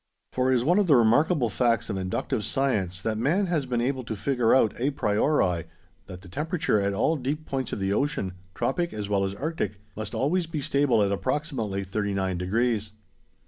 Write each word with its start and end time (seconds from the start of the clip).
For 0.31 0.51
it 0.51 0.55
is 0.55 0.63
one 0.63 0.79
of 0.79 0.87
the 0.87 0.95
remarkable 0.95 1.51
facts 1.51 1.87
of 1.87 1.95
inductive 1.95 2.43
science 2.43 2.99
that 3.03 3.19
man 3.19 3.45
has 3.45 3.67
been 3.67 3.81
able 3.81 4.03
to 4.05 4.15
figure 4.15 4.55
out 4.55 4.73
a 4.79 4.89
priori 4.89 5.65
that 6.07 6.21
the 6.21 6.27
temperature 6.27 6.81
at 6.81 6.91
all 6.91 7.15
deep 7.17 7.45
points 7.45 7.71
of 7.71 7.79
the 7.79 7.93
ocean, 7.93 8.33
tropic 8.55 8.93
as 8.93 9.09
well 9.09 9.23
as 9.23 9.35
arctic, 9.35 9.79
must 9.95 10.15
always 10.15 10.47
be 10.47 10.59
stable 10.59 11.03
at 11.03 11.11
approximately 11.11 11.83
39 11.83 12.39
degrees. 12.39 12.93